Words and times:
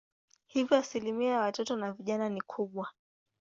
Hivyo 0.47 0.77
asilimia 0.77 1.31
ya 1.31 1.39
watoto 1.39 1.75
na 1.75 1.91
vijana 1.93 2.29
ni 2.29 2.41
kubwa. 2.41 2.89